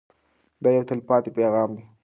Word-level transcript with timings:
دا 0.63 0.69
یو 0.75 0.87
تلپاتې 0.89 1.29
پیغام 1.37 1.69
دی. 1.77 1.83